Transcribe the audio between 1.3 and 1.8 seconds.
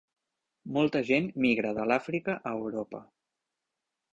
migra